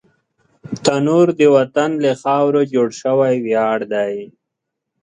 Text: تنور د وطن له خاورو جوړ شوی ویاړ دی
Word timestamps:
تنور 0.83 1.27
د 1.39 1.41
وطن 1.55 1.91
له 2.03 2.11
خاورو 2.21 2.61
جوړ 2.73 2.89
شوی 3.01 3.35
ویاړ 3.45 3.79
دی 3.93 4.15